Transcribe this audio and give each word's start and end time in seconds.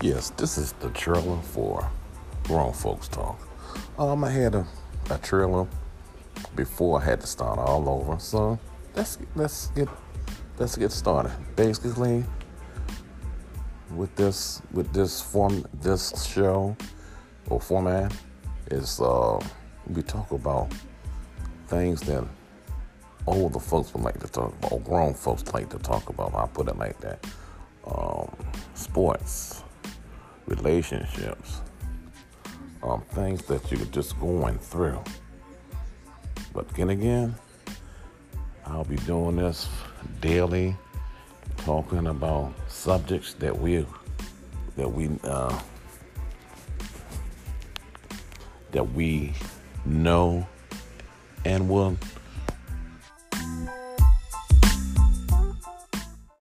Yes, 0.00 0.30
this 0.30 0.58
is 0.58 0.74
the 0.74 0.90
trailer 0.90 1.42
for 1.42 1.90
Grown 2.44 2.72
Folks 2.72 3.08
Talk. 3.08 3.36
Um, 3.98 4.22
I 4.22 4.30
had 4.30 4.54
a, 4.54 4.64
a 5.10 5.18
trailer 5.18 5.66
before 6.54 7.02
I 7.02 7.04
had 7.04 7.20
to 7.20 7.26
start 7.26 7.58
all 7.58 7.88
over, 7.88 8.16
so 8.20 8.60
let's 8.94 9.18
let's 9.34 9.66
get 9.68 9.88
let's 10.56 10.76
get 10.76 10.92
started. 10.92 11.32
Basically, 11.56 12.24
with 13.96 14.14
this 14.14 14.62
with 14.70 14.92
this 14.92 15.20
form 15.20 15.66
this 15.80 16.24
show 16.24 16.76
or 17.50 17.60
format 17.60 18.14
is 18.70 19.00
uh, 19.00 19.40
we 19.88 20.02
talk 20.02 20.30
about 20.30 20.72
things 21.66 22.02
that 22.02 22.24
older 23.26 23.58
folks 23.58 23.92
would 23.94 24.04
like 24.04 24.20
to 24.20 24.28
talk 24.28 24.54
about, 24.58 24.70
or 24.70 24.80
grown 24.80 25.12
folks 25.12 25.42
like 25.52 25.68
to 25.70 25.78
talk 25.78 26.08
about. 26.08 26.36
I 26.36 26.46
put 26.46 26.68
it 26.68 26.78
like 26.78 27.00
that. 27.00 27.26
Um, 27.84 28.30
sports, 28.74 29.64
relationships, 30.48 31.60
um, 32.82 33.02
things 33.12 33.42
that 33.44 33.70
you're 33.70 33.84
just 33.86 34.18
going 34.18 34.58
through. 34.58 35.02
But 36.52 36.68
then 36.70 36.90
again, 36.90 37.34
I'll 38.66 38.84
be 38.84 38.96
doing 38.96 39.36
this 39.36 39.68
daily, 40.20 40.76
talking 41.58 42.06
about 42.06 42.52
subjects 42.68 43.34
that 43.34 43.56
we 43.56 43.86
that 44.76 44.88
we 44.88 45.10
uh, 45.24 45.58
that 48.72 48.92
we 48.92 49.32
know 49.84 50.46
and 51.44 51.68
will 51.68 51.96